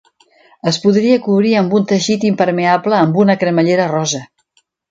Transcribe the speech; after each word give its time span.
Es 0.69 0.79
podria 0.85 1.17
cobrir 1.27 1.51
amb 1.59 1.75
un 1.81 1.85
teixit 1.93 2.25
impermeable 2.31 2.97
amb 3.03 3.21
una 3.25 3.37
cremallera 3.45 3.87
rosa. 3.95 4.23